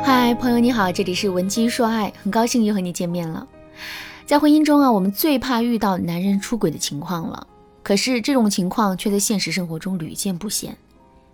[0.00, 3.46] 嗨，朋友你好，这里是文姬说爱，很高兴又和你见面了。
[4.26, 7.46] 在婚姻中啊，我们最怕遇到男人出轨的情况了。
[7.82, 10.76] 可是这种情况却在现实生活中屡见不鲜。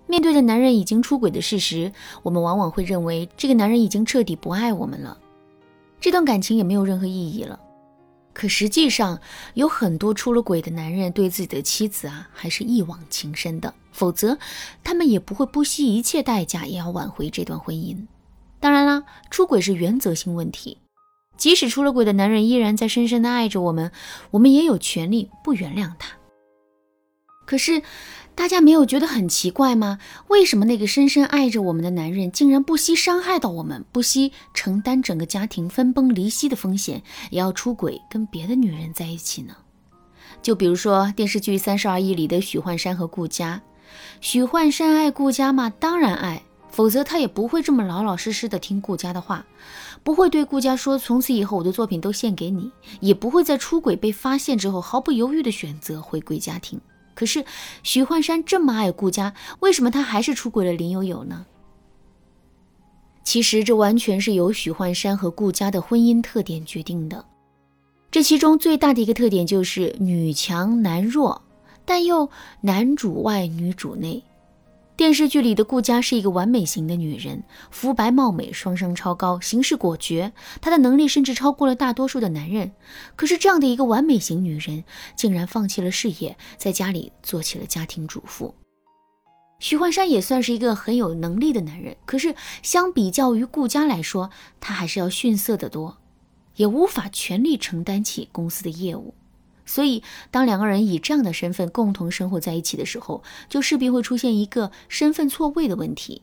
[0.07, 1.93] 面对着男人已经出轨的事实，
[2.23, 5.17] 我们往往会认为这个男人已经彻底不爱我们了，
[6.01, 7.59] 这段感情也没有任何意义了。
[8.33, 9.21] 可实际上，
[9.55, 14.39] 有很多出了轨的男人对自己的妻子啊，还是一往情深的，否则
[14.83, 17.97] 他们也不会不惜一切代价也要挽回这段婚姻。
[18.61, 20.79] 当然啦，出轨是原则性问题，
[21.37, 23.91] 即使出了轨的男人依然在深深的爱着我们，
[24.31, 26.11] 我们也有权利不原谅他。
[27.47, 27.83] 可是，
[28.37, 29.99] 大家没有觉得很奇怪吗？
[30.29, 39.57] 为什么那个深深爱着我们的男人，竟然不惜伤害到我们，不惜承担整个家庭分崩离析的风险，也要出轨跟别的女人在一起呢？
[40.43, 43.61] 就比如说电视剧《三十而已》里的许幻山和顾佳，
[44.21, 45.71] 许幻山爱顾佳吗？
[45.81, 46.43] 当然爱。
[46.71, 49.45] 否则他也不会这么老老实实的听顾家的话，
[50.03, 56.81] 不会对顾家说从此以后我的作品都献给你，也不会在出轨被发现之后毫不犹豫的选择回归家庭。
[57.15, 57.45] 可是
[57.83, 61.45] 许幻山这么爱顾家，为什么他还是出轨了林有有呢？
[63.23, 67.25] 其实这完全是由许幻山和顾家的婚姻特点决定的。
[68.11, 71.43] 这其中最大的一个特点就是女强男弱，
[71.85, 72.29] 但又
[72.63, 74.25] 男主外女主内。
[75.01, 82.73] 电视剧里的顾佳是一个完美型的女人，肤白貌美，双商超高，行事果决，她的能力甚至超过了大多数的男人。
[83.17, 84.85] 可是这样的一个完美型女人，
[85.17, 88.55] 竟然放弃了事业，在家里做起了家庭主妇。
[89.59, 94.29] 徐焕山也算是一个很有能力的男人，可是相比较于顾佳来说，
[94.61, 95.97] 他还是要逊色得多，
[96.57, 99.15] 也无法全力承担起公司的业务。
[99.71, 106.23] 所以，当两个人以这样的身份共同生活在一起的时候，就势必会出现一个身份错位的问题。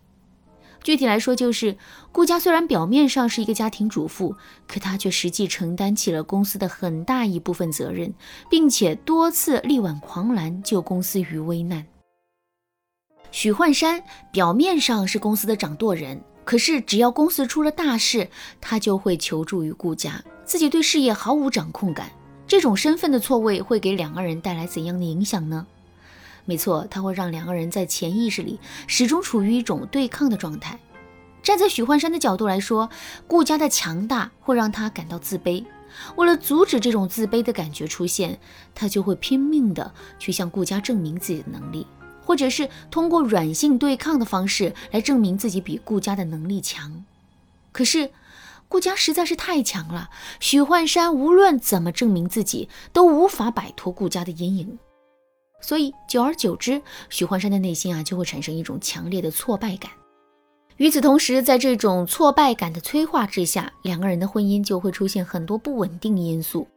[0.84, 1.78] 具体来说，就是
[2.12, 4.36] 顾家虽然表面上是一个家庭主妇，
[4.68, 8.14] 可她却实际承担起了公司的很大一部分责任，
[8.50, 11.86] 并且多次力挽狂澜，救公司于危难。
[13.32, 18.30] 许幻山表面上是公司的掌舵人，可是只要公司出了大事，
[18.60, 22.12] 他就会求助于顾家，自己对事业毫无掌控感。
[22.48, 25.68] 这种身份的错位会给两个人带来怎样的影响呢？
[26.46, 30.80] 没错，它会让两个人在潜意识里始终处于一种对抗的状态。
[31.44, 32.90] 站在许幻山的角度来说，
[33.28, 35.66] 顾家的强大会让他感到自卑。
[36.16, 38.40] 为了阻止这种自卑的感觉出现，
[38.74, 41.86] 他就会拼命的去向顾家证明自己的能力，
[42.24, 47.04] 或者是通过软性对抗的方式来证明自己比顾家的能力强。
[47.74, 48.10] 可是。
[48.70, 54.78] 顾家实在是太强了，许幻山无论怎么证明自己，都无法摆脱顾家的阴影。
[55.62, 59.92] 所以，久而久之，许幻山的内心啊，就会产生一种强烈的挫败感。
[60.76, 66.68] 与此同时，在这种挫败感的催化之下，两个人的婚姻就会出现很多不稳定因素。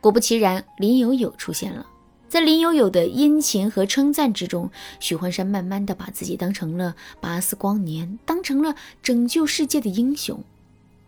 [0.00, 1.84] 果不其然，林有有出现了。
[2.26, 10.42] 在林有有的殷勤和称赞之中，许幻山慢慢的把自己当成了巴斯光年，当成了拯救世界的英雄。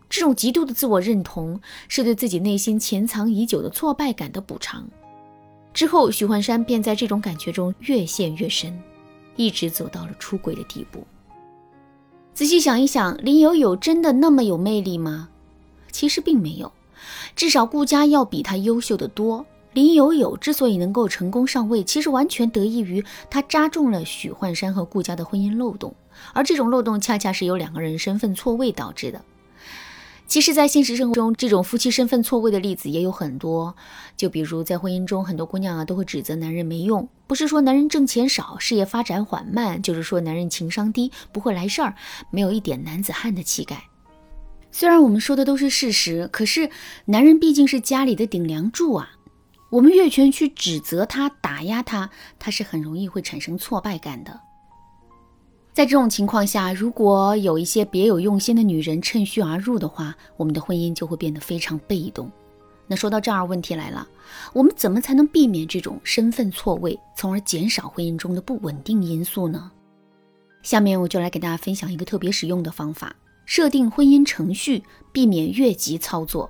[0.09, 4.87] 这种极度的自我认同，是对自己内心潜藏已久的挫败感的补偿。
[5.73, 8.77] 之后，许幻山便在这种感觉中越陷越深，
[9.35, 11.05] 一直走到了出轨的地步。
[12.33, 15.29] 仔细想一想，林有有真的那么有魅力吗？
[15.91, 16.71] 其实并没有，
[17.35, 19.45] 至少顾家要比他优秀的多。
[19.73, 25.93] 林有有之所以能够成功上位，其实完全得益于他扎中了许幻山和顾家的婚姻漏洞，
[26.33, 29.21] 而这种漏洞恰恰是由两个人身份错位导致的。
[30.27, 33.73] 其实，在现实生活中，这种夫妻身份错位的例子也有很多。
[34.17, 41.95] 就比如，在婚姻中，很多姑娘啊都会指责男人没用，不是说男人挣钱少、事业发展缓慢，就是说男人情商低、不会来事儿、
[42.29, 43.81] 没有一点男子汉的气概。
[44.69, 46.69] 虽然我们说的都是事实，可是
[47.05, 49.09] 男人毕竟是家里的顶梁柱啊，
[49.69, 54.41] 我们越权去指责他、打压他，他是很容易会产生挫败感的。
[55.77, 62.31] 在这种情况下，如果有一些别有用心的女人趁虚而入的话，我们的婚姻就会变得非常被动。
[62.87, 64.07] 那说到这儿，问题来了，
[64.53, 69.71] 我们怎么才能避免这种身份错位，从而减少婚姻中的不稳定因素呢？
[70.63, 73.15] 下面我就来给大家分享一个特别实用的方法：
[73.45, 74.81] 设定婚姻程序，
[75.11, 76.49] 避免越级操作。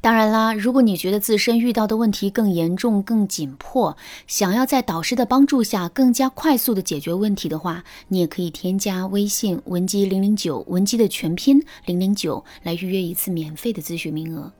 [0.00, 3.96] 当然啦，如果你觉得自身遇到的问题更严重、更紧迫，
[4.28, 14.52] 想要在导师的帮助下更加快速的解决问题的话，你也可以添加微信文姬零零九，文姬的全拼零零九，来预约一次免费的咨询名额。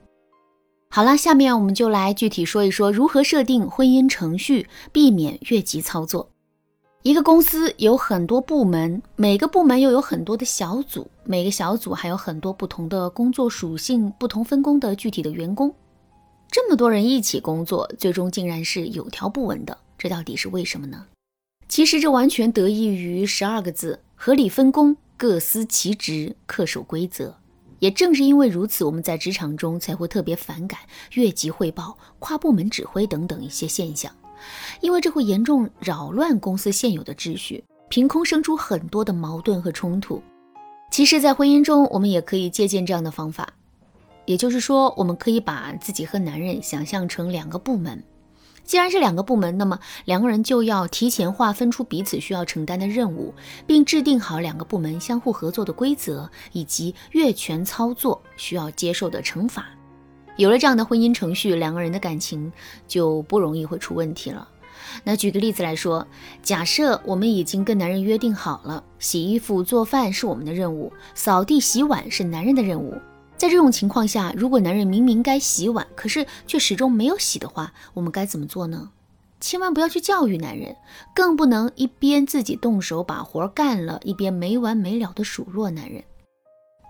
[0.91, 6.31] 好了，下面我们就来具体说一说如何设定婚姻程序，避免越级操作。
[7.05, 15.73] 一个公司有很多部门，每个部门又有很多的小组，每个小组还有很多不同的工作属性、不同分工的具体的员工。
[16.51, 21.07] 这么多人一起工作，最终竟然是有条不紊的，这到底是为什么呢？
[21.69, 27.37] 其实这完全得益于十二个字：合理分工、各司其职、恪守规则。
[27.79, 30.81] 也正是因为如此，我们在职场中才会特别反感
[31.13, 34.13] 越级汇报、跨部门指挥等等一些现象。
[34.81, 40.23] 因为这会严重扰乱公司现有的秩序，凭空生出很多的矛盾和冲突。
[40.91, 43.49] 其实，在婚姻中，我们也可以借鉴这样的方法，
[44.25, 48.03] 也就是说，我们可以把自己和男人想象成两个部门。
[48.65, 53.35] 既然是两个部门，那么两个人就要提前划分出彼此需要承担的任务，
[53.67, 59.71] 并制定好两个部门相互合作的规则，以及越权操作需要接受的惩罚。
[60.39, 62.53] 有了这样的婚姻程序，两个人的感情
[62.87, 64.49] 就不容易会出问题了。
[65.03, 66.07] 那举个例子来说，
[66.45, 72.95] 假设我们已经跟男人约定好了，洗衣服、做饭是我们的任务，扫地、洗碗是男人的任务。
[73.37, 78.91] 在这种情况下，如果男人明明该洗碗，可是却始终没有洗的话，我们该怎么做呢？
[79.41, 80.77] 千万不要去教育男人，
[81.15, 86.05] 更不能一边自己动手把活干了，一边没完没了的数落男人。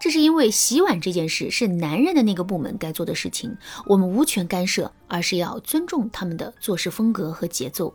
[0.00, 3.56] 这是因为洗碗这件事是男人的那个部门该做的事情，
[3.87, 7.93] 我们无权干涉，而是要尊重他们的做事风格和节奏。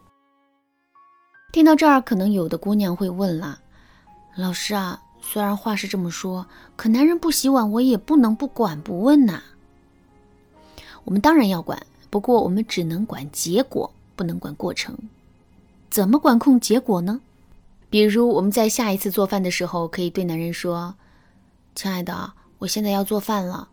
[1.53, 3.61] 听到这儿，可能有的姑娘会问了
[4.35, 6.45] ：“老师啊，虽然话是这么说，
[6.75, 9.41] 可男人不洗碗，我也不能不管不问呐。”
[11.05, 14.97] 我们当然要管，不过我们只能管结果，不能管过程。
[15.89, 17.21] 怎么管控结果呢？
[17.89, 20.95] 比如我们在下一次做饭的时候，可以对男人说。
[21.75, 23.67] 亲爱的，我现在要做饭了，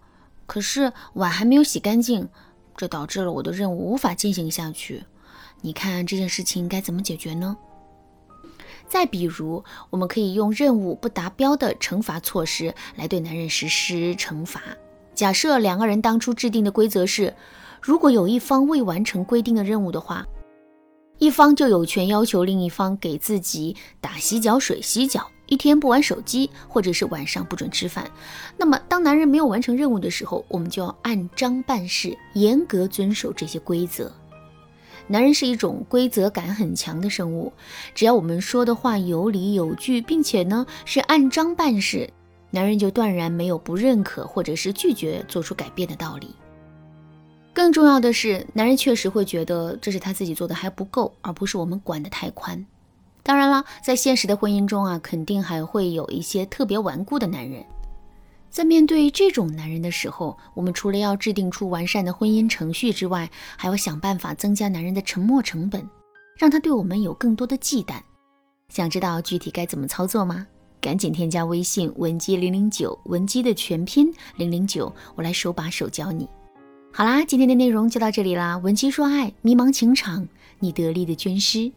[0.46, 2.28] 可是碗还没有洗干净，
[2.76, 5.04] 这导致了我的任务无法进行下去。
[5.60, 7.56] 你看这件事情该怎么解决呢？
[8.88, 14.60] 再比如，我们可以用任务不达标的惩罚措施来对男人实施惩罚。
[15.14, 17.34] 假设两个人当初制定的规则是，
[17.80, 20.26] 如果有一方未完成规定的任务的话，
[21.18, 25.30] 一方就有权要求另一方给自己打洗脚水洗脚。
[25.50, 28.10] 一天不玩手机，或者是晚上不准吃饭。
[28.56, 34.10] 那么，当男人没有完成任务的时候，我们就要按章办事，严格遵守这些规则。
[35.08, 37.52] 男人是一种规则感很强的生物，
[37.96, 42.08] 只要我们说的话有理有据，并且呢是按章办事，
[42.52, 46.32] 男人就断然没有不认可或者是拒绝做出改变的道理。
[47.52, 52.64] 更重要的是，男人确实会觉得这是他自己做的还不够，而不是我们管得太宽。
[53.22, 57.64] 当然了，在现实的婚姻中啊，肯定还会有一些特别顽固的男人。
[58.50, 65.88] 在面对这种男人的时候，我们除了要制定出完善的婚姻程序之外，还要想办法增加男人的沉默成本，
[66.36, 68.00] 让他对我们有更多的忌惮。
[68.68, 70.46] 想知道具体该怎么操作吗？
[70.80, 76.26] 赶紧添加微信文姬零零九，文姬的全拼零零九，我来手把手教你。
[76.90, 78.56] 好啦，今天的内容就到这里啦。
[78.58, 80.26] 文姬说爱，迷茫情场，
[80.58, 81.70] 你得力的军师。